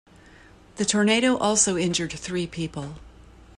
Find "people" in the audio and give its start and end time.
2.47-2.95